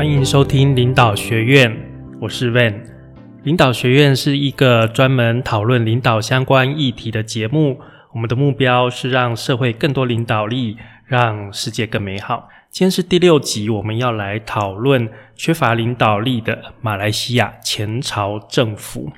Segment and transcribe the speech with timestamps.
[0.00, 1.76] 欢迎收听领导学院，
[2.22, 2.74] 我是 Van。
[3.42, 7.78] 领导学院是一个专门讨论领导相关议题的节目。
[8.14, 12.48] 我们的目标是让社会更多领导力，让世界更美好。
[12.70, 15.06] 今天是第六集，我们要来讨论
[15.36, 19.12] 缺乏领导力的马来西亚前朝政府。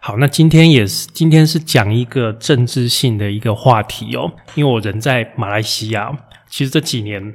[0.00, 6.16] 好，那今天也是今天是讲一个政治性的一个话题哦，因为我人在马来西亚，
[6.48, 7.34] 其实这几年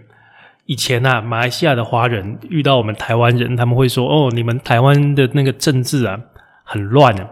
[0.72, 6.18] 以前啊，马来西亚的华人遇到我们台湾人，他们会说：“哦，你们台湾的那个政治啊，
[6.64, 7.30] 很乱啊。”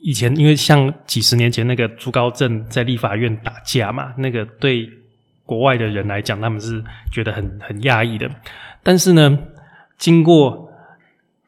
[0.00, 4.88] 以前因为像几十年前那个朱高正在立法院打架嘛，那个对
[5.44, 6.82] 国外的人来讲，他们是
[7.12, 8.30] 觉得很很压抑的。
[8.82, 9.38] 但是呢，
[9.98, 10.70] 经过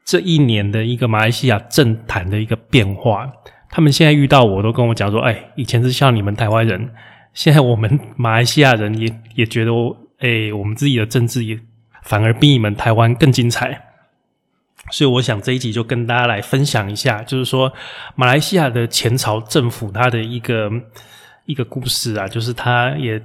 [0.04, 3.32] 这一年的一个马来西亚政坛的一个变化，
[3.70, 6.90] 他们现在遇到我都跟我讲说：“哎，以前是像你们台湾人，
[7.32, 11.58] 现在我们马来西亚人也也觉得我，哎，我们自己的政治也
[12.02, 13.82] 反而比你们台湾更精彩。”
[14.92, 17.72] 所以我想这一集就跟大家来分享一下，就是说
[18.14, 20.70] 马来西亚的前朝政府它的一个
[21.44, 23.20] 一个故事啊，就是它也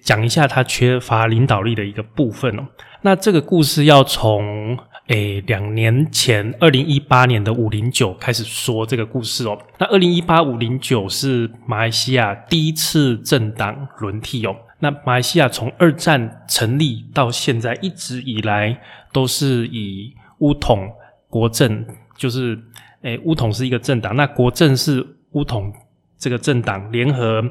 [0.00, 2.66] 讲一下它缺乏领导力的一个部分哦。
[3.02, 9.56] 那这个故事要从诶两年前二零一八年的五零九开始说这个故事哦。
[9.78, 14.56] 那二零一八五零九是马来西亚第一次政党轮替哦。
[14.84, 18.78] 那马来西亚从二战成立到现在一直以来
[19.14, 20.92] 都是以乌统。
[21.30, 21.84] 国政
[22.16, 22.56] 就是，
[23.02, 25.72] 诶，乌统是一个政党，那国政是乌统
[26.16, 27.42] 这个政党联合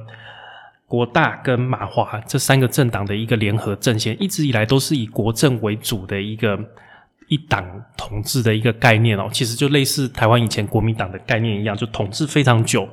[0.88, 6.58] 国大跟马华这三个政党的一个联合阵线，一直以来都是以国政为主的一个
[7.28, 7.66] 一党
[7.98, 9.28] 统治的一个概念哦。
[9.34, 12.88] 其实就类似台湾以前国民党的概念一样，就统治非常久，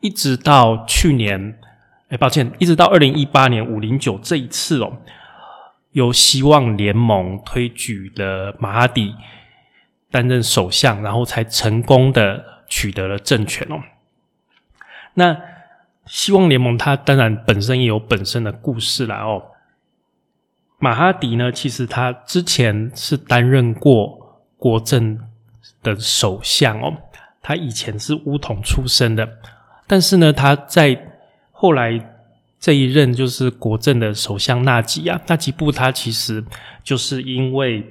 [0.00, 1.58] 一直到去年，
[2.08, 4.98] 哎，抱歉，一直到二零一八年五零九这一次哦，
[5.92, 9.14] 由希望联盟推举的马哈迪。
[10.08, 13.82] 担任首相，然后才成功的取得了政权哦。
[15.14, 15.36] 那
[16.06, 19.42] 希望联盟它当然本身也有本身的故事啦哦。
[20.78, 25.18] 马哈迪呢，其实他之前是担任过国政
[25.82, 26.96] 的首相哦，
[27.42, 29.28] 他以前是乌统出身的，
[29.86, 31.15] 但是呢，他在
[31.56, 31.98] 后来
[32.60, 36.44] 这一任就是国政的首相纳吉啊，纳吉布他其实
[36.84, 37.84] 就是因为。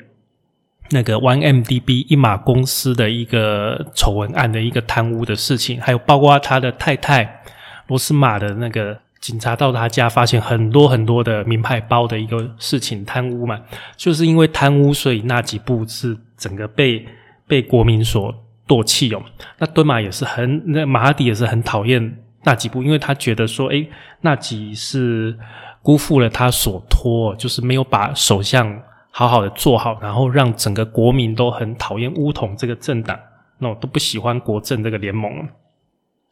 [0.92, 7.42] 那个 OneMDB 一马公司的一个丑闻案的一个贪污的事情，还有包括他的太太
[7.88, 13.60] 罗斯玛的那个警察到他家发现很多很多的名牌包的一个事情，贪污嘛，
[13.98, 17.04] 就是因为贪污，所以那几部是整个被
[17.48, 18.32] 被国民所
[18.68, 19.24] 唾弃哦。
[19.58, 22.16] 那敦马也是很，那马哈迪也是很讨厌
[22.46, 23.90] 那几部，因为他觉得说，诶，
[24.22, 25.38] 那几是
[25.84, 28.82] 辜负了他所托，就是没有把首相。
[29.18, 33.18] 好好的做好，然后让整个国民都很讨厌乌统这个政党，
[33.60, 35.48] 那我都不喜欢国政这个联盟，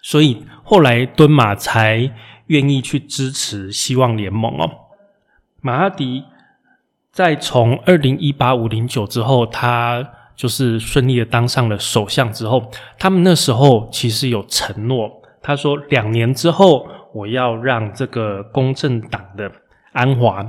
[0.01, 2.11] 所以后来敦马才
[2.47, 4.69] 愿意去支持希望联盟哦。
[5.61, 6.25] 马哈迪
[7.09, 12.69] 在从二零一八五零九之后，他就是顺利的当上了首相之后，
[12.99, 19.51] 他们那时候其实有承诺，他说两年之后我要让这个公正党的
[19.91, 20.43] 安华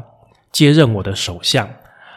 [0.51, 1.69] 接任我的首相。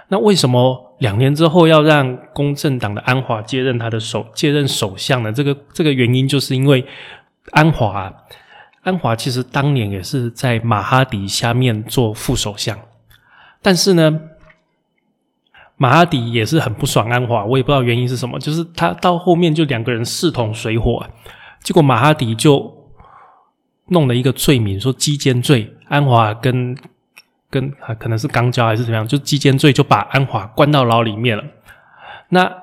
[0.10, 5.34] 那为什么两年之后要让公正党的安华接任他的首接任首相呢？
[5.34, 6.86] 这个这个原因就是因为
[7.52, 8.14] 安华
[8.84, 12.80] 安华其实当年也是在马哈迪下面做副首相，
[13.62, 14.18] 但是呢，
[15.76, 21.06] 马哈迪也是很不爽安华，我也不知道原因是什么，就是他到后面就两个人势同水火，
[21.62, 22.92] 结果马哈迪就
[23.88, 26.78] 弄了一个罪名，说基奸罪，安华跟。
[27.50, 31.42] 跟啊，可能是刚交还是怎么样，就基奸罪就把安华关到牢里面了。
[32.28, 32.54] 那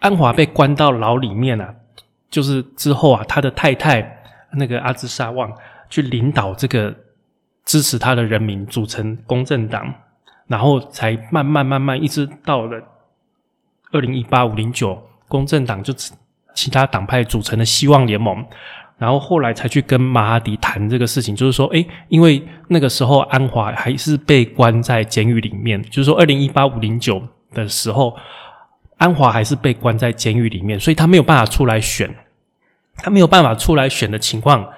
[0.00, 1.74] 安华被关到牢里面啊，
[2.28, 4.22] 就是之后啊，他的太太
[4.52, 5.50] 那个阿兹沙旺
[5.88, 6.94] 去领导这个
[7.64, 9.90] 支持他的人民组成公正党，
[10.46, 12.82] 然后才慢慢慢慢一直到了
[13.92, 15.94] 二零一八五零九，公正党就
[16.54, 18.44] 其他党派组成的希望联盟。
[18.98, 27.20] 然后后来才去跟马哈迪谈这个事情，就是说，诶，因为那个时候安华还是被关在监狱里面，就是说，二零一八五零九
[27.52, 28.16] 的时候，
[28.98, 32.14] 安华还是被关在监狱里面，所以他没有办法出来选，
[32.98, 34.68] 他没有办法出来选的情况，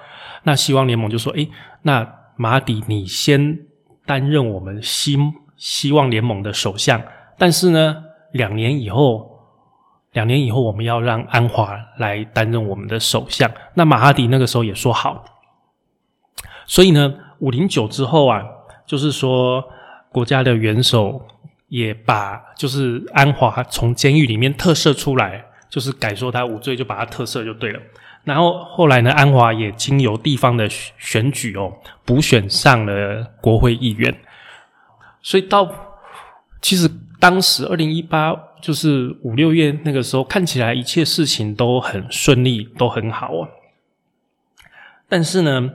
[0.41, 1.47] 那希望联盟就说，诶，
[1.83, 3.59] 那马哈迪你先
[4.07, 5.15] 担任我们希
[5.55, 6.99] 希望联盟的首相，
[7.37, 7.97] 但是呢，
[8.31, 9.34] 两年以后。
[10.15, 13.51] 两年以后，我们要让安华来担任我们的首相。
[13.73, 15.25] 那马哈迪那个时候也说好。
[16.65, 18.41] 所以呢，五零九之后啊，
[18.85, 19.61] 就是说
[20.09, 21.21] 国家的元首
[21.67, 27.79] 也把就是安华从监狱里面特赦出来，就是改说他无罪，就把他特赦就对了。
[28.23, 31.73] 然后后来呢，安华也经由地方的选举哦，
[32.05, 34.15] 补选上了国会议员。
[35.21, 35.69] 所以到
[36.61, 36.89] 其实
[37.19, 38.33] 当时二零一八
[38.65, 43.47] 就是五六月那个时候，看起来一切事情都很顺利，都很好啊。
[45.07, 45.69] 但是呢，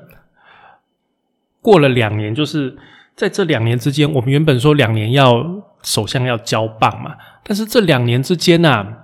[1.63, 2.77] 过了两年，就是
[3.15, 7.15] 在这两年之间，我们原本说两年要首相要交棒嘛，
[7.45, 8.97] 但是这两年之间呢。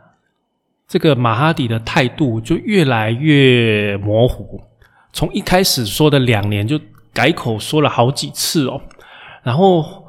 [0.89, 4.63] 这个马哈迪的态度就越来越模糊，
[5.13, 6.79] 从一开始说的两年就
[7.13, 8.81] 改口说了好几次哦。
[9.43, 10.06] 然后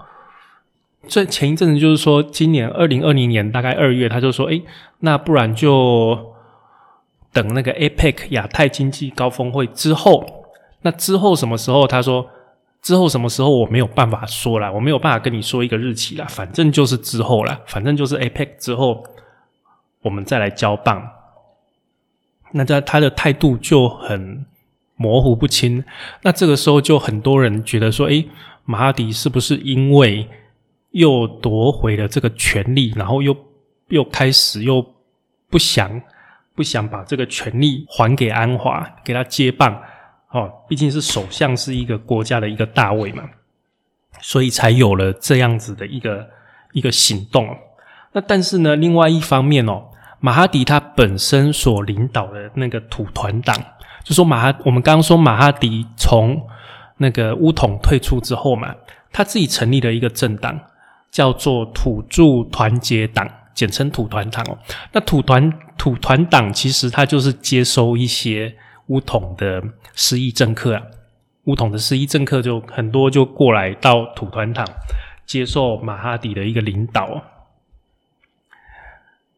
[1.07, 4.61] 这前一阵子就是说，今年二零二零年大概二月，他就说：“哎，
[4.99, 6.33] 那不然就
[7.31, 10.45] 等那个 APEC 亚太经济高峰会之后，
[10.81, 12.29] 那之后什么时候？”他说
[12.81, 19.03] ：“之后什么时候我没有办法说了，我没有办法跟你说一个日期了，反正就是之后了，反正就是 APEC 之后。”
[20.03, 21.05] 我们再来交棒，
[22.51, 24.45] 那这他的态度就很
[24.95, 25.83] 模糊不清。
[26.21, 28.29] 那这个时候就很多人觉得说：“诶，
[28.63, 30.29] 马哈迪是不是因为
[30.91, 33.35] 又夺回了这个权利，然后又
[33.89, 34.85] 又开始又
[35.49, 36.01] 不想
[36.55, 39.81] 不想把这个权利还给安华，给他接棒？
[40.31, 43.23] 哦，毕竟是首相是一个国家的一个大位嘛，
[44.21, 46.27] 所以才有了这样子的一个
[46.73, 47.47] 一个行动。
[48.13, 49.83] 那但是呢，另外一方面哦。
[50.19, 53.55] 马哈迪他本身所领导的那个土团党，
[54.03, 56.41] 就说马哈，我们刚刚说马哈迪从
[56.97, 58.73] 那个乌统退出之后嘛，
[59.11, 60.59] 他自己成立了一个政党，
[61.11, 64.57] 叫做土著团结党，简称土团党哦。
[64.91, 68.55] 那土团土团党其实他就是接收一些
[68.87, 69.63] 乌统的
[69.93, 70.83] 失意政客啊，
[71.45, 74.67] 乌统的失意政客就很多就过来到土团党
[75.25, 77.21] 接受马哈迪的一个领导。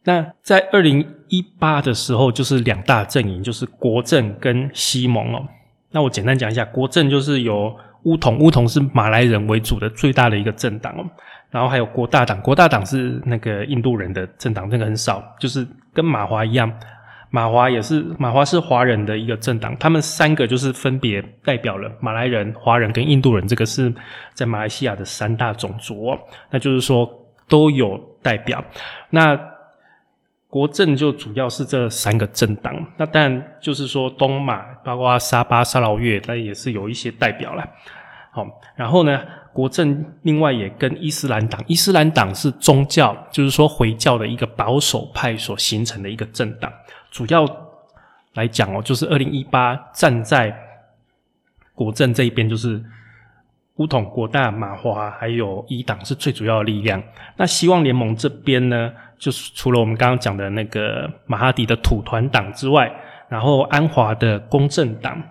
[0.04, 5.48] 那在二零一八的时候，就是两大阵营，就是国政跟西蒙哦。
[5.92, 11.06] 那我简单讲一下，国政就是由乌统，乌统是马来人为主的最大的一个政党哦。
[11.52, 16.72] 然后还有国大党，国大党是那个印度人的政党，那个很少，就是跟马华一样，
[17.32, 19.76] 马华也是马华是华人的一个政党。
[19.78, 23.94] 他们三个就是分别代表了马来人、华人跟印度人，这个是
[24.34, 26.18] 在马来西亚的三大种族。
[26.50, 27.10] 那就是说
[27.48, 28.64] 都有代表。
[29.10, 29.40] 那
[30.48, 37.64] 国政就主要是这三个政党，那当然就是说东马，包括沙巴、沙劳越，那也是有一些代表了。
[38.32, 39.22] 好，然后呢，
[39.54, 46.72] 国政另外也跟伊斯兰党，伊斯兰党是宗教，就是说回教的一个保守派所形成的一个政党。
[47.12, 47.46] 主要
[48.34, 50.56] 来讲哦，就是二零一八站在
[51.74, 52.84] 国政这一边，就是
[53.76, 57.02] 乌统、国大、马华还有伊党是最主要的力量。
[57.38, 58.92] 那希望联盟这边呢？
[59.18, 62.90] 就是除了我们刚刚讲的那个马哈迪的土团党之外，
[63.28, 65.22] 然后安华的公正党，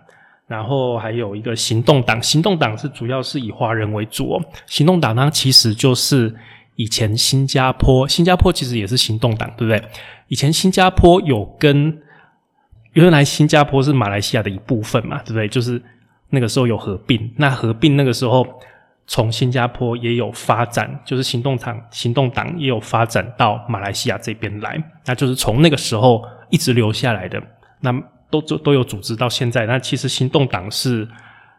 [0.49, 2.21] 然后还有一个行动党。
[2.21, 4.43] 行动党是主要是以华人为主。
[4.67, 6.35] 行动党呢，其实就是
[6.75, 9.81] 以前新加坡，新加坡其实也是行动党，对不对？
[10.27, 11.97] 以前新加坡有跟
[12.95, 15.47] 原来新加坡是马来西亚的一部分嘛，对不对？
[15.47, 15.81] 就是
[16.31, 18.45] 那个时候有合并，那合并那个时候。
[19.11, 27.43] 从新加坡也有发展，就是行动党行动党也有发展到马来西亚这边来，那就是从那个时候一直留下来的，
[27.81, 27.91] 那
[28.31, 29.67] 都都都有组织到现在。
[29.67, 31.07] 那其实行动党是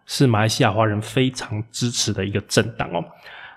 [0.06, 3.04] 是马来西亚华人非常支持的一个政党哦。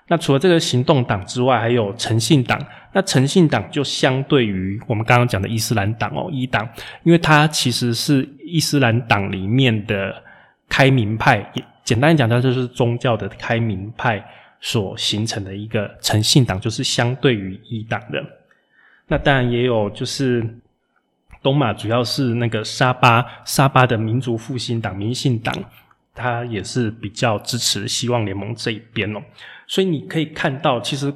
[0.07, 2.59] 那除了这个行动党之外，还有诚信党。
[2.91, 6.67] 那诚信党就相对于我们刚刚讲的伊斯兰党哦，一党，
[7.03, 10.13] 因为它其实是伊斯兰党里面的
[10.69, 11.51] 开明派。
[11.83, 14.23] 简单讲，它就是宗教的开明派
[14.61, 18.23] 所形成的一个诚信党，就是相对于一党的。
[19.07, 20.47] 那当然也有，就是
[21.43, 25.53] 东马主要是那个沙巴，沙巴的民族复兴党、民信党，
[26.15, 29.21] 它也是比较支持希望联盟这一边哦。
[29.67, 31.13] 所以你可以看到，其实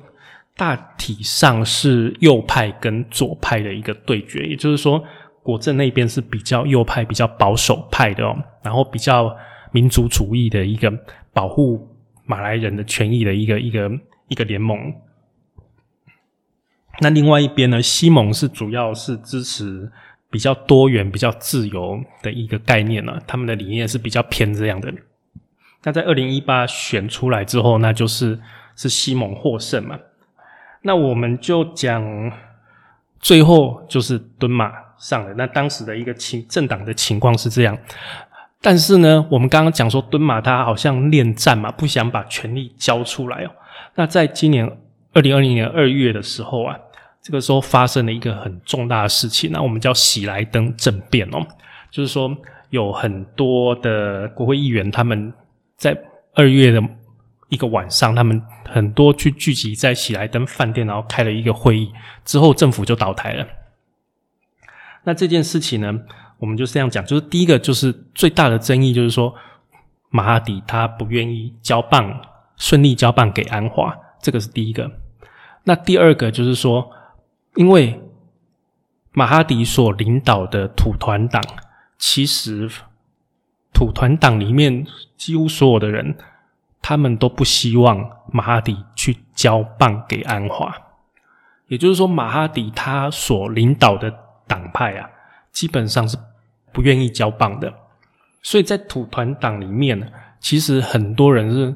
[0.56, 5.04] 大体上是右派跟左派的一个对决，也就是说，
[5.42, 9.36] 国政那边是比较右派、比较保守派的哦，然后比较。
[9.74, 10.90] 民族主义的一个
[11.34, 11.94] 保护
[12.26, 13.92] 马来人的权益的一个一个
[14.30, 14.80] 一个联盟。
[17.02, 19.92] 那另外一边呢，西蒙是主要是支持
[20.30, 23.20] 比较多元、比较自由的一个概念呢。
[23.26, 24.94] 他们的理念是比较偏这样的。
[25.84, 28.40] 那在二零一八选出来之后，那就是
[28.76, 29.98] 是西蒙获胜嘛。
[30.82, 32.32] 那我们就讲
[33.20, 35.34] 最后就是敦马上了。
[35.36, 37.78] 那当时的一个情政党的情况是这样。
[38.60, 43.52] 但是呢，我们刚刚讲说敦马他好像恋战嘛，不想把权力交出来哦。
[43.96, 44.66] 那在今年
[45.14, 46.78] 二零二零年二月的时候啊，
[47.28, 51.46] 这个时候发生了一个很重大的事情，那我们叫喜来登政变哦，
[51.92, 52.34] 就是说
[52.70, 55.34] 有很多的国会议员他们
[55.76, 55.94] 在
[56.36, 56.82] 二月的
[57.50, 61.92] 一个晚上，他们很多去聚集在喜来登饭店，然后开了一个会议，
[62.24, 63.46] 之后政府就倒台了。
[65.04, 66.00] 那这件事情呢，
[66.40, 69.36] 我们就是这样讲，就是第一个就是最大的争议，就是说
[70.10, 72.22] 马哈迪他不愿意交棒，
[72.56, 74.90] 顺利交棒给安华，这个是第一个。
[75.66, 76.90] 那第二个就是说，
[77.58, 78.00] 因为
[79.12, 81.44] 马哈迪所领导的土团党，
[81.98, 82.70] 其实
[83.74, 84.86] 土团党里面
[85.18, 86.16] 几乎所有的人，
[86.84, 90.72] 他们都不希望马哈迪去交棒给安华。
[91.68, 94.14] 也就是说，马哈迪他所领导的
[94.46, 95.10] 党派啊，
[95.52, 96.16] 基本上是
[96.72, 97.74] 不愿意交棒的。
[98.44, 100.06] 所以在土团党里面呢，
[100.40, 101.76] 其实很多人是。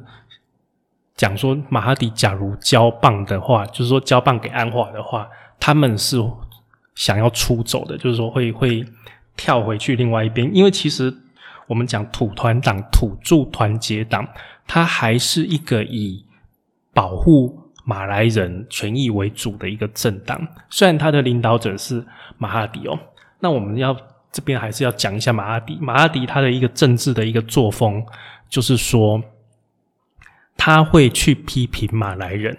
[1.14, 5.30] 讲说马哈迪假如交棒的话，就是说交棒给安华的话，
[5.62, 6.18] 他们是
[6.96, 8.84] 想要出走的，就是说会会
[9.38, 10.54] 跳回去另外一边。
[10.54, 11.16] 因为其实
[11.68, 14.28] 我们讲土团党、土著团结党，
[14.68, 16.26] 它还是一个以
[16.94, 20.46] 保护马来人权益为主的一个政党。
[20.70, 22.06] 虽然他的领导者是
[22.38, 23.00] 马哈迪哦，
[23.40, 23.96] 那我们要
[24.32, 25.78] 这边还是要讲一下马哈迪。
[25.80, 28.04] 马哈迪他的一个政治的一个作风，
[28.50, 29.24] 就是说。
[30.58, 32.56] 他会去批评马来人，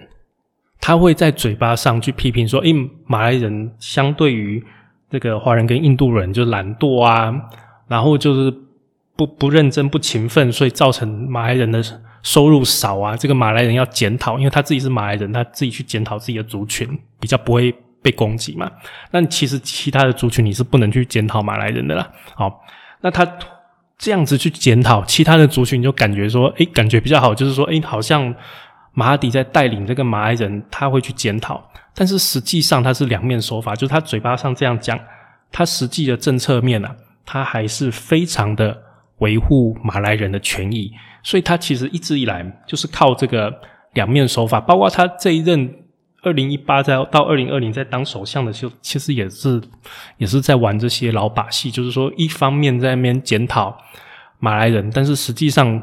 [0.83, 2.75] 他会在嘴巴上去批评说：“诶，
[3.07, 4.63] 马来人相对于
[5.09, 7.33] 这个华人跟印度人就懒惰啊，
[7.87, 8.53] 然后就是
[9.17, 11.81] 不不认真、不勤奋，所以造成马来人的
[12.25, 13.17] 收入少啊。
[13.17, 16.87] 这个马来人要检讨，因为他自己是马来人，他自己去检讨自己的族群，
[17.21, 17.73] 比较不会
[18.03, 18.69] 被攻击嘛。
[19.13, 22.11] 那其实其他的族群你是不能去检讨马来人的啦。
[22.35, 22.61] 好，
[23.01, 23.25] 那他。
[23.99, 28.35] 这样子去检讨其他的族群，就感觉说，诶，感觉比较好，就是说，诶，好像
[28.93, 31.63] 马哈迪在带领这个马来人，他会去检讨，
[31.95, 34.99] 但是实际上他是两面手法，就是他嘴巴上这样讲，
[35.51, 36.89] 他实际的政策面呢，
[37.25, 38.83] 他还是非常的
[39.19, 43.53] 维护马来人的权益，所以他其实一直以来就是靠这个
[43.95, 45.79] 两面手法，包括他这一任。
[46.25, 49.61] 二零一八在到二零二零在当首相的时候，其实也是
[50.19, 53.77] 也是在玩这些老把戏，就是说一方面在那边检讨
[54.39, 55.83] 马来人，但是实际上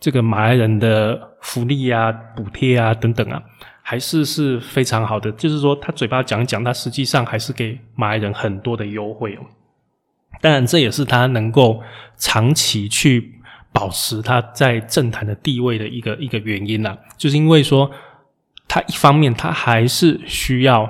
[0.00, 3.42] 这个马来人的福利啊、补贴啊等等啊，
[3.82, 5.30] 还是是非常好的。
[5.32, 9.40] 就是说他嘴巴讲一讲，他实际上还是给马来人很多的优惠哦。
[10.40, 11.82] 当然，这也是他能够
[12.16, 13.40] 长期去
[13.72, 17.90] 保持他在政坛的地位的一个一个原因呐，就是因为说。
[18.70, 20.86] 他一方面，他还是需要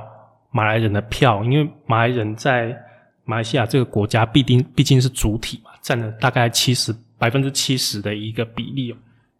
[0.50, 2.76] 马来人的票，因为马来人在
[3.24, 8.96] 马来西亚这个国家必定毕竟是主体嘛，占了大概七十百分之七十的一个比例哦，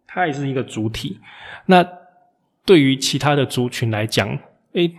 [0.09, 1.19] 他也是一个主体。
[1.65, 1.87] 那
[2.65, 4.37] 对于其他的族群来讲，
[4.73, 4.91] 诶，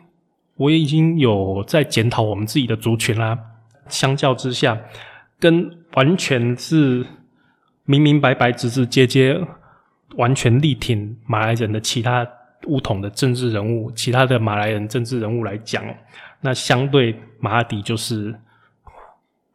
[0.57, 3.39] 我也已经有在检讨我们自己的族群啦。
[3.89, 4.79] 相较之下，
[5.39, 7.05] 跟完全是
[7.85, 9.39] 明明白白、直直接接、
[10.17, 12.27] 完全力挺马来人的其他。
[12.67, 15.83] 乌统的政治人物，其他的马来人政治人物来讲，
[16.43, 18.35] 那相对马哈迪就是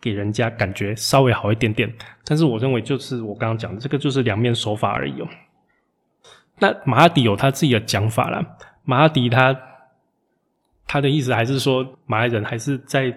[0.02, 1.88] 给人家感觉稍微好一点点。
[2.26, 5.28] 但是我认为，就是我刚刚讲的这个，就是两面手法而已哦。
[6.60, 8.44] 那马哈迪有他自己的讲法了。
[8.84, 9.56] 马哈迪他
[10.88, 13.14] 他的意思还是说，马来人还是在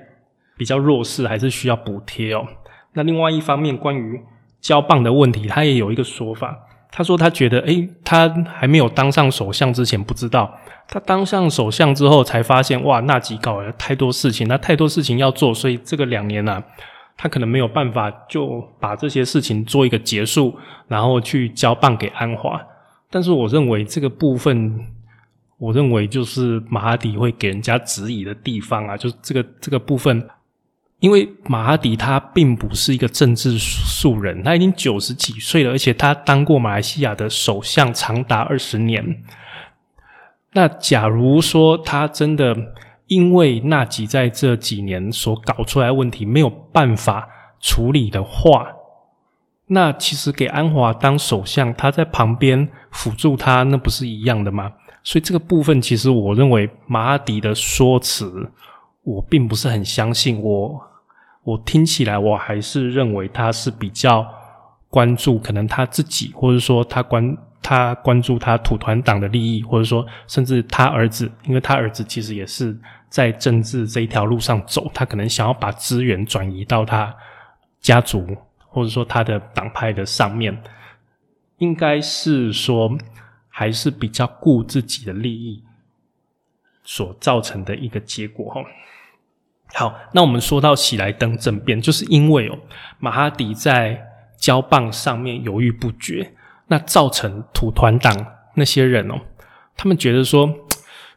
[0.56, 2.46] 比较弱势，还是需要补贴哦。
[2.94, 4.20] 那另外一方面，关于
[4.60, 6.58] 交棒的问题，他也有一个说法。
[6.90, 8.26] 他说：“他觉得，诶，他
[8.56, 16.64] 还没有当上首相之前不知道，他当上首相之后才发现，哇，纳吉搞了太多事情，那太多事情要做，所以这个两年呢，
[17.14, 22.58] 他可能没有办法就把这些事情做一个结束，然后去交棒给安华。
[23.10, 24.78] 但是，我认为这个部分，
[25.58, 30.28] 我认为就是马哈迪会给人家质疑的地方啊，就是这个这个部分。”
[31.00, 39.22] 因为马哈迪他并不是一个政治素人，他已经九十几岁了，而且他当过马来西亚的首相长达二十年。
[40.54, 42.56] 那假如说他真的
[43.06, 47.28] 因为纳吉在这几年所搞出来问题没有办法
[47.60, 48.66] 处理的话，
[49.68, 54.72] 那其实给安华当首相，他在旁边辅助他，那不是一样的吗？
[55.04, 58.50] 所以这个部分，其实我认为马哈迪的说辞，
[59.04, 60.42] 我并不是很相信。
[60.42, 60.84] 我。
[61.44, 64.26] 我听起来，我还是认为他是比较
[64.90, 77.14] 关注可能他自己，或者说他关他关注他土团党的利益，或者说甚至他儿子，因为他儿子其实也是在政治这一条路上走，他可能想要把资源转移到他
[77.80, 78.26] 家族，
[78.78, 80.56] 或者说他的党派的上面，
[81.58, 82.96] 应该是说
[83.48, 85.64] 还是比较顾自己的利益，
[86.84, 88.60] 所造成的一个结果哈。
[89.74, 92.56] 好，那我们说到喜来登政变，就是因为哦，
[93.00, 94.00] 马哈迪在
[94.38, 96.32] 交棒上面犹豫不决，
[96.68, 98.14] 那造成土团党
[98.54, 99.16] 那些人哦，
[99.76, 100.54] 他们觉得说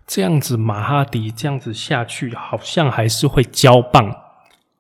[0.07, 4.11] 这样子马哈迪这样子下去，好像还是会交棒，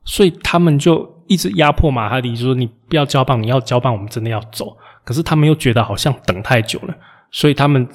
[0.03, 4.77] 所以他们就一直压迫马哈迪，就说你不要交棒，你要交棒，我们真的要走。
[5.03, 6.95] 可是他们又觉得好像等太久了，
[7.31, 7.87] 所以他们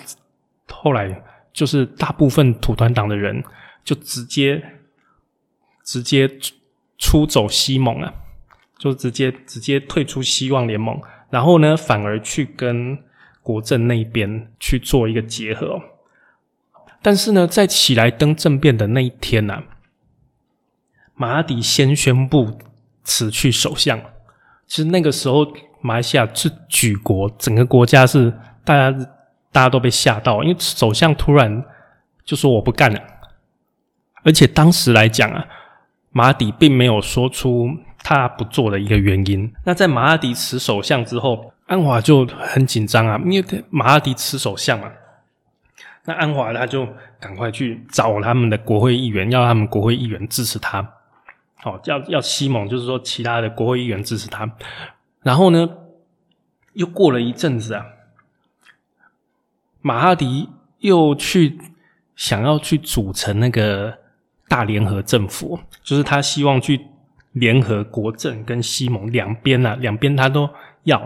[0.68, 3.44] 后来就是大部分土团党的人
[3.84, 4.72] 就直接。
[5.88, 6.28] 直接
[6.98, 8.12] 出走西蒙啊，
[8.76, 11.00] 就直接直接退出希望联盟，
[11.30, 12.98] 然后呢，反而去跟
[13.40, 15.80] 国政那边去做一个结合。
[17.00, 19.62] 但是呢，在喜来登政变的那一天呢，
[21.14, 22.58] 马哈迪先宣布
[23.06, 23.98] 辞去首相。
[24.66, 25.46] 其实那个时候，
[25.80, 28.30] 马来西亚是举国，整个国家是
[28.62, 28.92] 大家
[29.50, 31.64] 大家都被吓到，因为首相突然
[32.26, 33.00] 就说我不干了，
[34.22, 35.46] 而且当时来讲啊。
[36.12, 39.52] 马迪并没有说出他不做的一个原因。
[39.66, 44.90] 那在马哈迪辞首相之后，安华就很紧张啊，因为马哈迪辞首相嘛。
[46.06, 46.88] 那安华他就
[47.20, 50.80] 赶快去找他们的国会议员，要他们国会议员支持他。
[51.66, 54.48] 好，要要西蒙，就是说其他的国会议员支持他。
[55.22, 55.68] 然后呢，
[56.74, 57.84] 又过了一阵子啊，
[59.80, 61.58] 马哈迪又去
[62.14, 63.98] 想要去组成那个。
[64.48, 66.80] 大联合政府就是他希望去
[67.32, 70.48] 联合国政跟西蒙两边啊，两边他都
[70.84, 71.02] 要，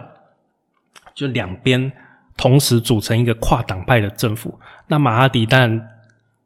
[1.15, 1.91] 就两边
[2.37, 4.61] 同时组成一个跨党派的政府。
[4.89, 5.89] 那马哈迪当然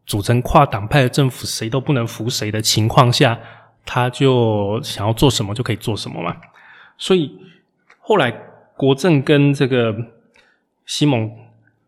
[0.07, 3.41] 组成跨党派的政府，谁都不能服谁的情况下，
[3.85, 6.37] 他就想要做什么就可以做什么嘛。
[6.97, 7.37] 所以
[7.99, 8.31] 后来
[8.77, 9.95] 国政跟这个
[10.87, 11.31] 西蒙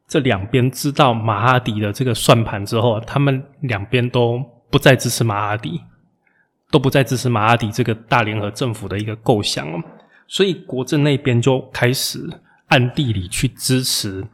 [0.07, 4.45] 这两边知道马哈迪的这个算盘之后，他们两边都。
[4.69, 5.81] 不再支持马哈迪，
[6.73, 9.81] 都不再支持马哈迪这个大联合政府的一个构想了，
[10.27, 12.29] 所以国政那边就开始
[12.67, 14.27] 暗地里去支持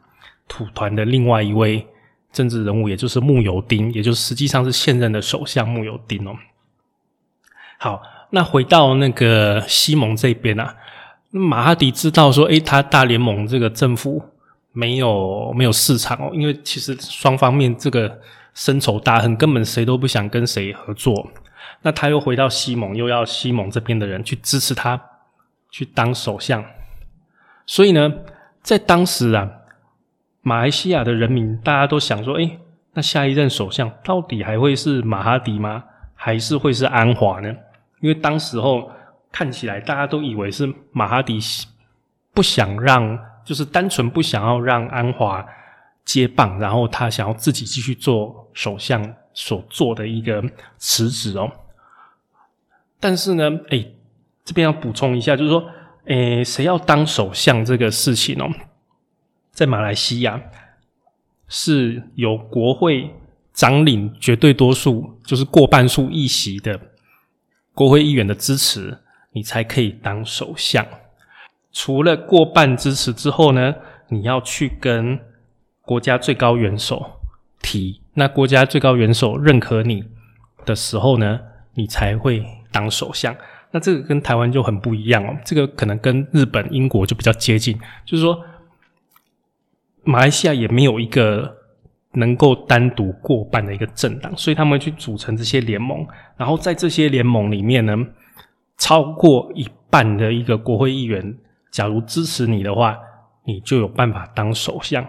[0.47, 1.87] 土团的另外一位
[2.31, 6.35] 政治人物，也就是穆尤丁，也就是实际上是现任的首相穆尤丁哦。
[7.83, 10.75] 好，那回到那个西蒙这边啊，
[11.31, 14.23] 马哈迪知道说，诶，他大联盟这个政府
[14.71, 18.19] 没有没有市场哦，因为其实双方面这个。
[18.55, 21.27] 深仇大恨，根本谁都不想跟谁合作。
[21.81, 25.01] 那他又回到西蒙，又要西蒙这边的人去支持他，
[25.71, 26.63] 去当首相。
[27.65, 28.13] 所以呢，
[28.61, 29.49] 在当时啊，
[30.43, 32.59] 马来西亚的人民大家都想说：，哎，
[32.93, 35.85] 那下一任首相到底还会是马哈迪吗？
[36.13, 37.51] 还是会是安华呢？
[38.03, 38.91] 因为当时候
[39.31, 41.39] 看起来大家都以为是马哈迪
[42.35, 45.43] 不想让，就是单纯不想要让安华。
[46.05, 50.43] 接棒，然后他想要自己继续做首相所做的一个
[50.75, 51.49] 辞职哦。
[52.99, 53.85] 但是呢，哎，
[54.43, 55.63] 这边要补充一下，就是说，
[56.05, 58.49] 哎，谁要当首相这个事情哦，
[59.51, 60.41] 在马来西亚
[61.47, 63.09] 是由国会
[63.53, 66.77] 掌领绝对多数，就是过半数议席的
[67.73, 68.99] 国会议员的支持，
[69.31, 70.85] 你才可以当首相。
[71.71, 73.73] 除了过半支持之后呢，
[74.09, 75.19] 你要去跟
[75.81, 77.19] 国家最高元首
[77.61, 80.03] 提，那国家最高元首认可你
[80.65, 81.39] 的时候呢，
[81.73, 83.35] 你才会当首相。
[83.71, 88.39] 那这个跟台湾就很不一样哦，这个可能跟日本、英国就比较接近，就是说
[90.03, 91.57] 马来西亚也没有一个
[92.13, 96.05] 能够单独过半的一个政党，所以他们去组成这些联盟，
[96.37, 97.97] 然后在这些联盟里面呢，
[98.77, 101.35] 超过一半的一个国会议员，
[101.71, 102.97] 假如支持你的话，
[103.45, 105.05] 你就有办法当首相。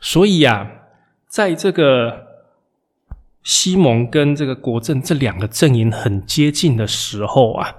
[0.00, 0.68] 所以啊，
[1.26, 2.26] 在这个
[3.42, 7.74] 西蒙跟这个国政这两个阵营很接近的时候啊，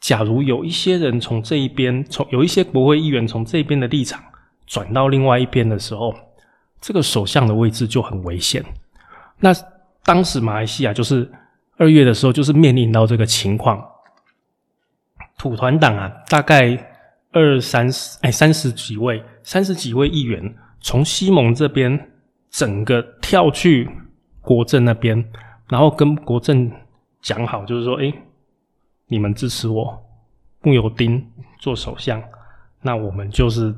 [0.00, 4.22] 假如有一些人从这一边，从有一些国会议员从这边的立场
[4.66, 6.14] 转到另外一边的时候，
[6.82, 8.62] 这个首相的位置就很危险。
[9.38, 9.54] 那
[10.04, 11.30] 当时马来西亚就是
[11.78, 13.82] 二月的时候，就是面临到这个情况，
[15.38, 16.76] 土团党啊，大概
[17.30, 20.54] 二三十哎三十几位，三十几位议员。
[20.84, 22.10] 从西蒙这边
[22.50, 23.88] 整个跳去
[24.40, 25.24] 国政那边，
[25.68, 26.68] 然后跟国政
[27.20, 28.12] 讲好，就是说，哎，
[29.06, 29.96] 你们支持我
[30.62, 31.24] 穆尤丁
[31.60, 32.20] 做首相，
[32.80, 33.72] 那我们就是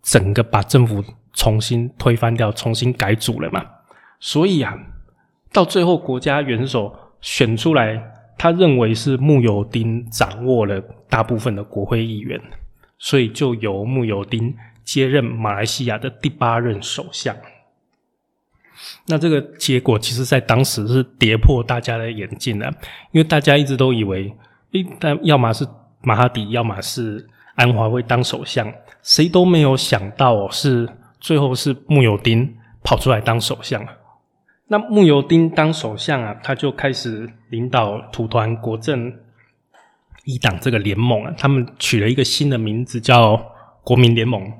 [0.00, 1.02] 整个把政府
[1.34, 3.64] 重新推翻掉，重新改组了嘛。
[4.18, 4.74] 所以啊，
[5.52, 8.02] 到最后国家元首选出来，
[8.38, 12.40] 他认为是穆尤丁掌握了大部分的国会议员，
[12.98, 14.54] 所以就由穆尤丁。
[14.84, 17.34] 接任马来西亚的第八任首相。
[19.06, 22.66] 那这个结果其实，在当时是跌破大家的眼镜的，
[23.10, 24.30] 因为大家一直都以为，
[24.72, 25.66] 诶，但要么是
[26.02, 28.70] 马哈迪，要么是安华会当首相，
[29.02, 30.86] 谁都没有想到是
[31.24, 33.82] 最后是穆尤丁跑出来当首相。
[34.68, 39.10] 那穆尤丁当首相啊，他就开始领导土团国政
[40.24, 43.42] 一党这个联盟啊，他们取了一个新的名字叫
[43.82, 44.52] 国民联盟。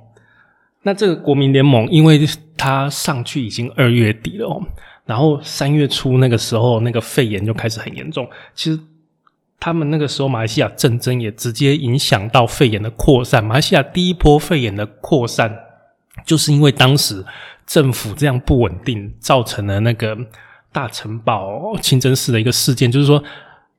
[0.84, 4.62] 那这个国民联盟，因为他上去已经二月底了哦，
[5.04, 8.26] 然后三月初那个时候，那个肺炎就开始很严重。
[8.54, 8.80] 其实
[9.60, 13.44] 他们那个时候马来西亚战争也直接影响到肺炎的扩散。
[13.44, 15.63] 马来西亚第一波肺炎的扩散，
[16.24, 17.24] 就是因为当时
[17.66, 20.16] 政府这样不稳定，造成了那个
[20.72, 22.90] 大城堡清真寺的一个事件。
[22.90, 23.22] 就是说，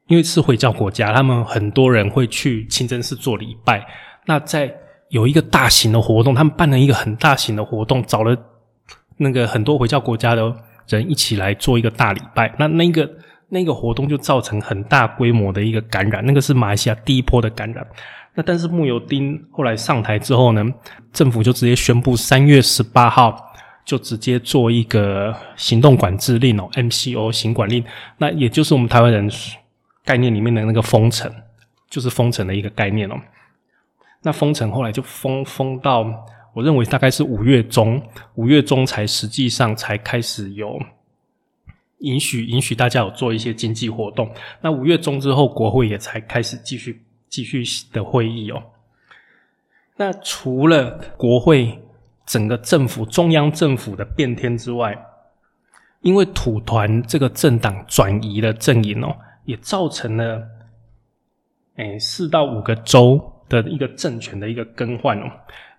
[0.07, 3.85] 因为是回教国家，他们很多人会去清真寺做礼拜。
[4.25, 4.73] 那在
[5.09, 8.35] 有一个大型的活动，他们办了一个很大型的活动，找了
[9.17, 10.55] 那个很多回教国家的
[10.87, 12.53] 人一起来做一个大礼拜。
[12.57, 13.09] 那那个
[13.49, 17.85] 那个活动就造成很大规模的一个感染，那个是马来西亚第一波的感染。
[18.35, 20.63] 那但是穆尤丁后来上台之后呢，
[21.13, 23.53] 政府就直接宣布三月十八号
[23.85, 27.83] 就直接做一个行动管制令哦，MCO 行管令。
[28.17, 29.31] 那也就是我们台湾人
[30.03, 31.33] 概念里面的那个封城，
[31.89, 33.15] 就是封城的一个概念哦。
[34.21, 36.03] 那封城后来就封封到，
[36.53, 38.01] 我认为大概是五月中，
[38.33, 40.77] 五月中才实际上才开始有
[41.99, 44.29] 允许允许大家有做一些经济活动。
[44.61, 48.61] 那五月中之后，国会也才开始继续继续的会议哦。
[49.97, 51.81] 那除了国会
[52.25, 54.97] 整个政府中央政府的变天之外，
[56.01, 60.41] 因为土团这个政党转移了阵营哦，也造成了
[61.75, 63.31] 哎四到五个州。
[63.47, 65.31] 的一个政权的一个更换哦，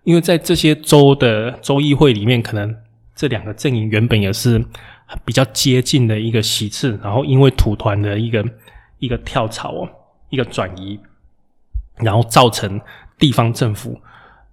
[0.04, 2.72] 因为在这些州的州议会里面，可能
[3.12, 4.64] 这两个阵营原本也是
[5.24, 8.44] 比较接近的一个席次，然后因为土团的一个
[9.00, 9.88] 一个跳槽哦，
[10.30, 10.96] 一个转移，
[11.98, 12.80] 然后造成
[13.18, 13.98] 地方政府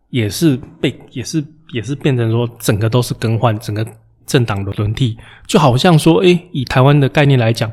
[0.10, 3.86] 也是被也是也是变成说整个都是更换，整个
[4.26, 7.72] 政党的轮替，就好像说，诶，以台湾的概念来讲，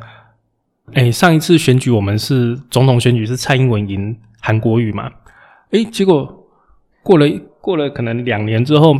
[0.94, 5.10] 诶，上一次选举我们是总统选举是蔡英文赢韩国瑜嘛。
[5.70, 6.48] 哎，结果
[7.02, 7.26] 过了
[7.60, 8.96] 过了可能两年之后，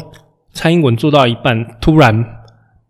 [0.52, 2.24] 蔡英文做到一半，突然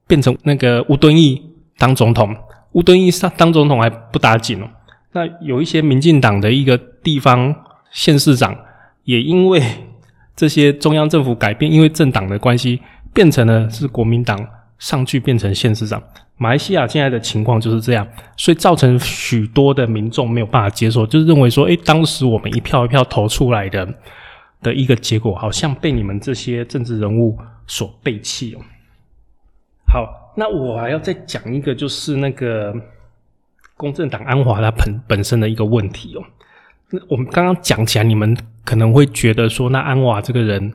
[0.06, 1.40] 变成那个吴敦义
[1.78, 2.36] 当总统。
[2.72, 4.68] 吴敦义上当总统还不打紧哦。
[5.12, 7.54] 那有一些民进党的一个地方
[7.90, 8.56] 县市长，
[9.04, 9.62] 也因为
[10.36, 12.80] 这些中央政府改变，因为政党的关系，
[13.12, 14.38] 变成了是国民党
[14.78, 16.02] 上去变成县市长。
[16.36, 23.86] 马来西亚现在的情况就是这样，所以造成许多的民众没有办法接受，就是认为说，诶，当时我们一票一票投出来的
[24.62, 28.60] 的一个结果，好像被你们这些政治人物所背弃哦。
[29.86, 32.74] 好，那我还要再讲一个，就是那个
[33.76, 36.22] 公正党安华他本本身的一个问题哦。
[37.08, 40.72] 我们刚刚讲起来，你们可能会觉得说，那安瓦这个人。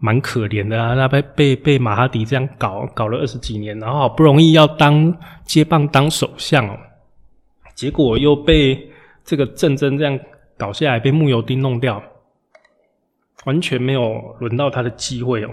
[0.00, 6.76] 蛮可怜的啊，那被被被马哈迪这样搞搞了二十几年，然后好不容易要当接棒当首相哦，
[7.74, 8.90] 结果又被
[9.24, 10.18] 这个战争这样
[10.58, 12.02] 搞下来，被穆尤丁弄掉，
[13.46, 15.48] 完全没有轮到他的机会哦。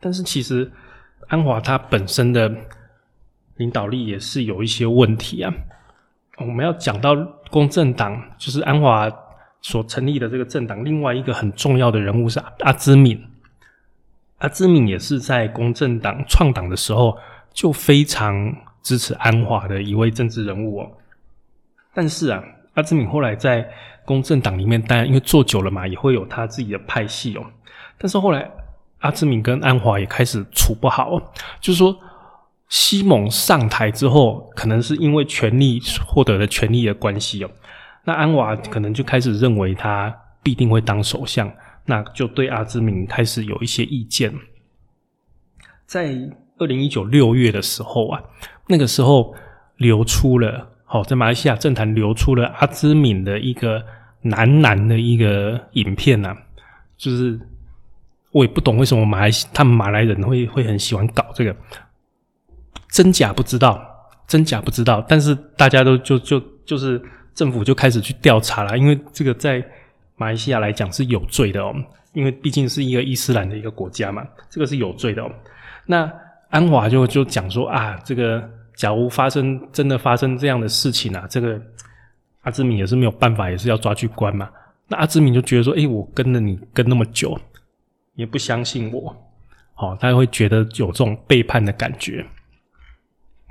[0.00, 0.70] 但是其实
[1.28, 2.50] 安华他本身的
[3.56, 5.52] 领导力也是有一些问题啊。
[6.38, 7.14] 我们要讲到
[7.50, 9.10] 公正党，就是安华
[9.62, 13.22] 所成立的这个政党，另外一个很重要的人物是阿兹敏。
[14.38, 17.16] 阿兹敏也是在公正党创党的时候
[17.52, 20.90] 就非常支持安华的一位政治人物哦。
[21.92, 22.42] 但是啊，
[22.74, 23.68] 阿兹敏后来在
[24.06, 27.44] 公正党里面，当然因为做久了嘛，也会有他自己的派系哦。
[27.98, 28.50] 但是后来
[29.00, 31.20] 阿兹敏跟安华也开始处不好，
[31.60, 31.94] 就是说
[32.70, 37.50] 西蒙上台之后，可能是因为权力获得了权力的关系哦，
[38.04, 41.50] 那安瓦可能就开始认为他必定会当首相。
[41.86, 44.32] 那就对阿兹敏开始有一些意见。
[45.86, 46.14] 在
[46.58, 48.22] 二零一九六月的时候啊，
[48.68, 49.34] 那个时候
[49.76, 53.84] 流出了，好在马来西亚政坛流出了阿兹敏的一个
[54.22, 56.36] 男男的一个影片呐，
[56.96, 57.40] 就是
[58.30, 61.56] 我也不懂为什么马来他们马来人会会很喜欢搞这个，
[62.90, 63.82] 真假不知道，
[64.28, 67.02] 真假不知道，但是大家都就就就是
[67.40, 69.64] 政府就开始去调查了，因为这个在。
[70.20, 71.74] 马来西亚来讲是有罪的哦，
[72.12, 75.32] 因为毕竟是一个伊斯兰的一个国家嘛，这个是有罪的哦。
[75.86, 76.12] 那
[76.50, 81.58] 安华就就讲说啊，这个假如发生真的发生这样的事情啊，这个
[82.42, 84.50] 阿兹敏也是没有办法，也是要抓去关嘛。
[84.88, 87.40] 那阿兹敏就觉得说，诶，我跟了你跟那么久，
[88.14, 89.16] 也不相信我，
[89.72, 92.22] 好，他会觉得有这种背叛的感觉。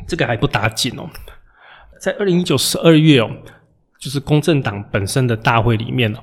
[0.07, 1.09] 这个还不打紧哦，
[1.99, 3.31] 在二零一九十二月哦，
[3.99, 6.19] 就是公正党本身的大会里面哦，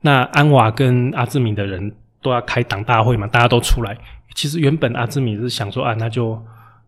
[0.00, 3.98] 那安华跟阿兹敏的人都要开党大会嘛，大家都出来。
[4.34, 6.40] 其实原本阿兹敏是想说啊，那就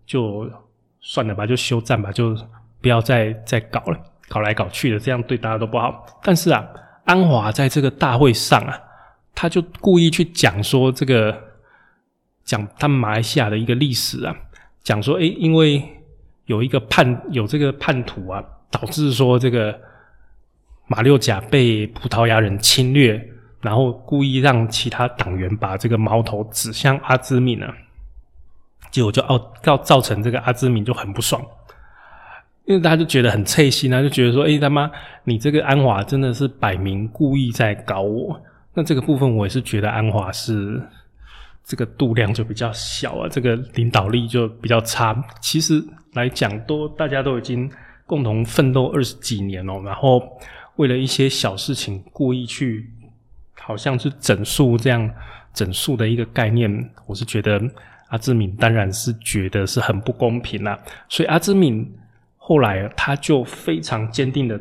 [0.07, 0.49] 就
[1.01, 2.37] 算了吧，就休战吧，就
[2.81, 3.99] 不要再再搞了，
[4.29, 6.07] 搞来搞去的，这样对大家都不好。
[6.23, 6.65] 但是啊，
[7.05, 8.79] 安华在这个大会上啊，
[9.35, 11.37] 他就故意去讲说这个
[12.45, 14.37] 讲他们马来西亚的一个历史啊，
[14.85, 15.83] 讲说诶，因为
[16.47, 19.81] 有一个叛有这个叛徒啊，导致说这个
[20.89, 23.23] 马六甲被葡萄牙人侵略，
[23.61, 27.67] 然后故意让其他党员把这个矛头指向阿兹敏呢，
[28.91, 31.41] 结果就造造造成这个阿兹敏就很不爽。
[32.65, 34.91] 因为大家就觉得很脆心啊，就觉得说，哎他妈，
[35.25, 38.39] 你这个安华真的是摆明故意在搞我。
[38.75, 40.79] 那这个部分我也是觉得安华是
[41.65, 45.17] 这个度量就比较小啊，这个领导力就比较差。
[45.41, 47.71] 其实来讲，都大家都已经
[48.05, 50.23] 共同奋斗二十几年哦，然后
[50.79, 52.91] 为了一些小事情故意去，
[53.61, 55.09] 好像是整数这样
[55.55, 57.63] 整数的一个概念，我是觉得
[58.09, 60.77] 阿志敏当然是觉得是很不公平啦。
[61.09, 61.89] 所以阿志敏。
[62.51, 64.59] 后来他就非常坚定的，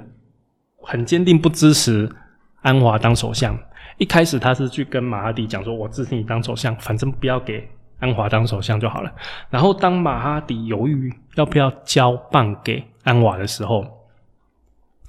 [0.83, 2.13] 很坚定不支持
[2.61, 3.57] 安华当首相。
[3.97, 7.65] 一开始他是去跟马哈迪讲说：“我支持你当首相，反正不要给
[7.99, 9.15] 安华当首相就好了。”
[9.49, 13.85] 然后当马哈迪犹豫要不要交棒给安华的时候，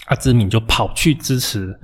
[0.09, 1.75] 阿兹敏就跑去支持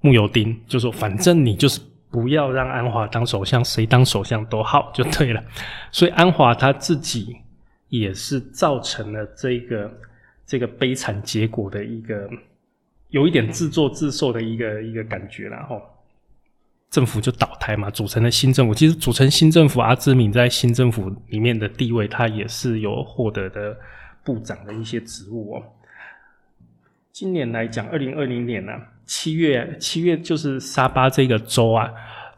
[0.00, 1.80] 穆尤丁，就说：“反正你就是
[2.10, 5.42] 不要让安华当首相，谁当首相都好就对了。”
[5.90, 7.36] 所以安华他自己。
[7.90, 9.88] 也是造成了这个
[10.44, 12.28] 这个悲惨结果的一个
[13.10, 15.80] 有一点自作自受的一个一个感觉然后
[16.90, 18.74] 政府就倒台嘛，组成了新政府。
[18.74, 23.76] 其实组成新政府，阿兹敏在新政府里面的地位，他也是有获得的
[24.24, 25.62] 部长的一些职务哦。
[27.14, 28.72] 今年来讲，二零二零年呢，
[29.06, 31.88] 七月七月就是沙巴这个州啊。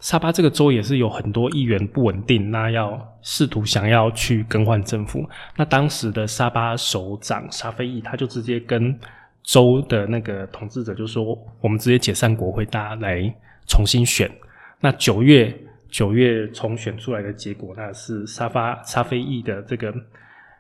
[0.01, 5.27] 沙巴这个州也是有很多议员不稳定，那要试图想要去更换政府。
[5.57, 8.95] 那当时的沙巴首长沙菲义他就直接跟
[9.43, 11.25] 州的那个统治者就说
[11.63, 13.35] ：“我们直接解散国会，大家来
[13.67, 14.31] 重新选。”
[14.79, 15.59] 那九月
[15.89, 19.95] 九月重选出来的结果，那是沙巴沙菲义的这个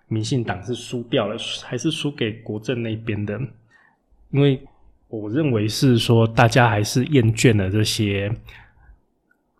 [0.08, 3.38] 民进党是输掉了，还是输给国政那边的？
[4.30, 4.60] 因为
[5.08, 8.30] 我认为是说大家还是厌倦了这些。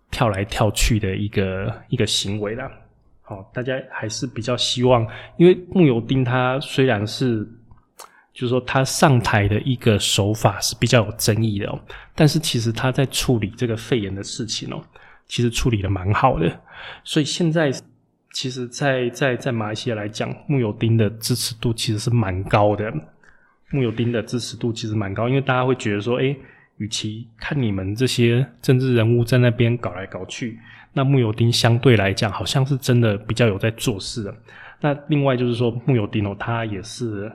[0.09, 2.71] 跳来跳去的一个一个行为啦。
[3.21, 7.45] 好，大家还是比较希望，因为穆尤丁他虽然是，
[8.33, 11.79] 就是说他上台的一个手法是比较有争议的哦，
[12.15, 14.81] 但是其实他在处理这个肺炎的事情哦，
[15.27, 16.61] 其实处理的蛮好的，
[17.03, 17.71] 所以现在
[18.33, 22.91] 其实，在在在马来西亚来讲，穆尤丁的支持度其实是蛮高的，
[23.71, 26.37] 穆尤丁的支持度其实蛮高，因为大家会觉得说，哎。
[26.79, 30.59] 与其看你们这些政治人物在那边搞来搞去，
[30.93, 34.35] 那穆尤丁相对来讲好像是真的比较有在做事的。
[34.83, 37.33] 那另外就是说，穆尤丁哦，他也是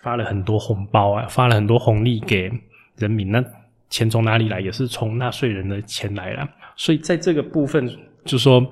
[0.00, 2.48] 发了很多红包啊，发了很多红利给
[2.94, 3.32] 人民。
[3.32, 3.44] 那
[3.88, 4.60] 钱从哪里来？
[4.60, 6.48] 也是从纳税人的钱来了。
[6.76, 7.90] 所以在这个部分，
[8.24, 8.64] 就说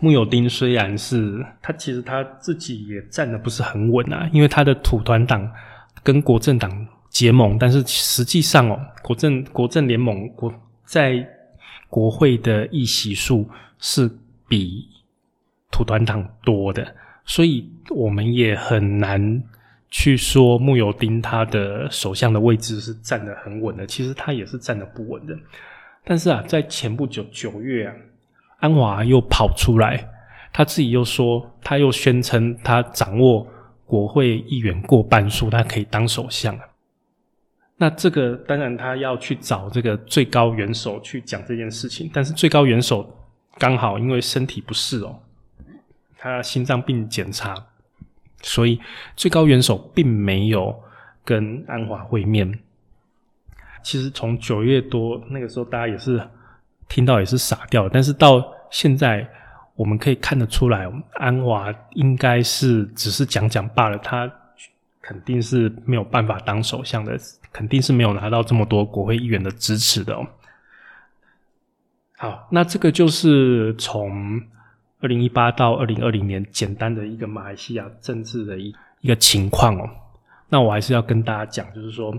[0.00, 5.50] 穆尤丁虽然是他，其实他自己也站的不是很稳啊，因为他的土团党
[6.02, 6.86] 跟国政党。
[7.12, 10.50] 结盟，但是实际上哦，国政国政联盟国
[10.86, 11.22] 在
[11.90, 13.46] 国会的议席数
[13.78, 14.10] 是
[14.48, 14.88] 比
[15.70, 16.94] 土团党多的，
[17.26, 19.44] 所以我们也很难
[19.90, 25.36] 去说穆尤丁他的首相的位置是站得很稳的，其实他也是站得不稳的。
[26.04, 27.94] 但是啊，在前不久九月啊，
[28.62, 30.08] 安华又跑出来，
[30.52, 33.44] 他自己又说，他又宣称他掌握
[33.84, 36.56] 国会议员过半数，他可以当首相。
[37.76, 43.12] 那这个当然他要去找这个最高元首去讲这件事情，但是最高元首
[43.58, 45.18] 刚好因为身体不适哦，
[46.16, 47.66] 他心脏病检查，
[48.42, 48.80] 所以
[49.16, 50.80] 最高元首并没有
[51.24, 52.60] 跟安华会面。
[53.82, 56.22] 其实从九月多那个时候，大家也是
[56.88, 59.24] 听到也是傻掉，但是到现在
[59.76, 64.28] 我们可以看得出来，安华应该是只是讲讲罢了，他
[65.00, 67.16] 肯定是没有办法当首相的。
[67.52, 70.26] 肯定是没有拿到这么多国会议员的支持的哦。
[72.16, 74.40] 好，那这个就是从
[75.02, 79.86] 二零一八到二零二零年简单的一个马来西亚政治的一一个情况哦。
[80.48, 82.16] 那我还是要跟大家讲，就是说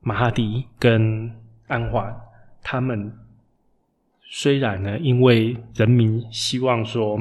[0.00, 1.32] 马哈迪跟
[1.68, 2.12] 安华
[2.64, 3.16] 他们
[4.28, 7.18] 虽然呢，因为人民希望说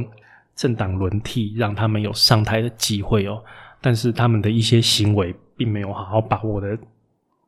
[0.55, 3.43] 政党轮替，让他们有上台的机会哦。
[3.81, 6.77] 但是他们的一些行为，并没有好好把握的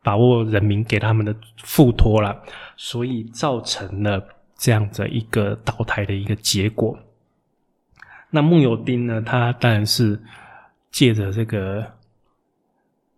[0.03, 2.39] 把握人民给他们的付托了，
[2.75, 4.23] 所以造成了
[4.55, 6.97] 这样的一个倒台的一个结果。
[8.29, 9.21] 那穆尤丁呢？
[9.21, 10.21] 他当然是
[10.91, 11.85] 借着这个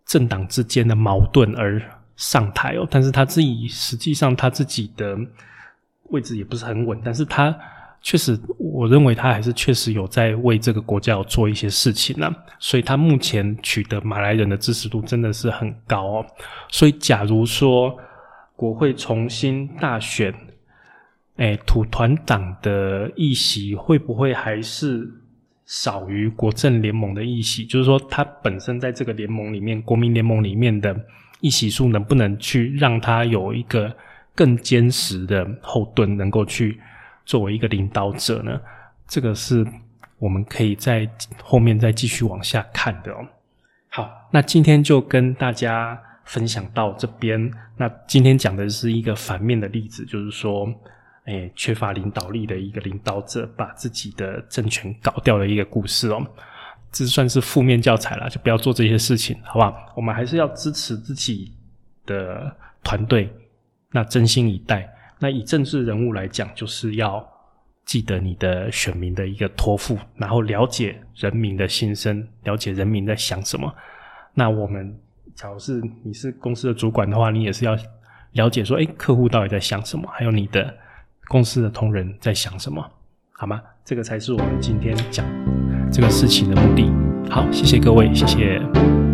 [0.06, 1.82] 政党之间的矛盾而
[2.16, 5.18] 上台哦，但是他自己实际上他自己的
[6.10, 7.56] 位置也不是很稳，但是他
[8.02, 16.26] 确实，我认为他还是确实有在为这个国家做一些事情呢，所以他目前取得马来人的支持度真的是很高哦。
[16.70, 17.98] 所以，假如说
[18.54, 20.34] 国会重新大选。
[21.36, 25.10] 哎，土团党的议席会不会还是
[25.64, 27.64] 少于国政联盟的议席？
[27.64, 30.94] 就是说，他本身在这个联盟里面，国民联盟里面的
[31.40, 33.90] 议席数能不能去让他有一个
[34.40, 36.80] 更坚实的后盾，能够去
[37.26, 38.58] 作为一个领导者呢？
[39.06, 39.66] 这个是
[40.18, 41.06] 我们可以在
[41.42, 43.18] 后面再继续往下看的哦。
[43.90, 47.52] 好，那今天就跟大家分享到这边。
[47.76, 50.66] 那今天讲的是一个反面的例子，就是说。
[51.26, 56.26] 哎，缺乏领导力的一个领导者，把自己的政权搞掉的一个故事哦，
[56.90, 59.92] 这算是负面教材了，就不要做这些事情，好不好？
[59.94, 61.52] 我们还是要支持自己
[62.06, 62.50] 的
[62.82, 63.30] 团队，
[63.92, 64.88] 那真心以待。
[65.18, 67.26] 那以政治人物来讲，就是要
[67.84, 73.72] 记得你的选民的一个托付，然后了解人民的心声，了解人民在想什么。
[74.34, 74.98] 那我们，
[75.34, 77.76] 假如是你是公司的主管的话，你也是要
[78.32, 80.74] 了解说，哎，客户到底在想什么，还有你的。
[81.28, 82.84] 公司的同仁在想什么？
[83.30, 83.62] 好吗？
[83.84, 85.24] 这个才是我们今天讲
[85.88, 86.90] 这个事情的目的。
[87.30, 89.09] 好，谢谢各位，谢谢。